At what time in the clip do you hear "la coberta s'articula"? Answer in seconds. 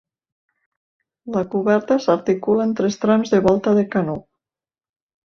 1.35-2.65